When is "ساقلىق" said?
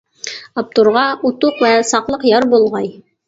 1.91-2.25